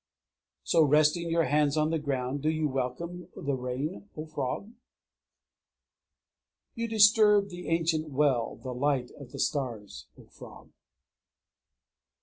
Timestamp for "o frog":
4.17-4.71, 10.17-10.71